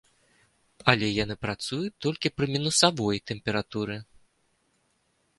[0.93, 3.99] Але яны працуюць толькі пры мінусавой тэмпературы.